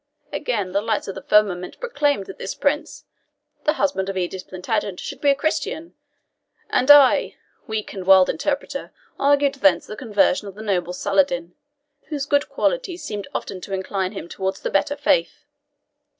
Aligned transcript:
Again, 0.33 0.71
the 0.71 0.81
lights 0.81 1.07
of 1.07 1.13
the 1.13 1.21
firmament 1.21 1.79
proclaimed 1.79 2.25
that 2.25 2.39
this 2.39 2.55
prince, 2.55 3.05
the 3.65 3.73
husband 3.73 4.09
of 4.09 4.17
Edith 4.17 4.47
Plantagenet, 4.47 4.99
should 4.99 5.21
be 5.21 5.29
a 5.29 5.35
Christian; 5.35 5.93
and 6.71 6.89
I 6.89 7.35
weak 7.67 7.93
and 7.93 8.03
wild 8.07 8.27
interpreter! 8.27 8.91
argued 9.19 9.53
thence 9.53 9.85
the 9.85 9.95
conversion 9.95 10.47
of 10.47 10.55
the 10.55 10.63
noble 10.63 10.93
Saladin, 10.93 11.53
whose 12.07 12.25
good 12.25 12.49
qualities 12.49 13.03
seemed 13.03 13.27
often 13.35 13.61
to 13.61 13.75
incline 13.75 14.13
him 14.13 14.27
towards 14.27 14.61
the 14.61 14.71
better 14.71 14.95
faith. 14.95 15.45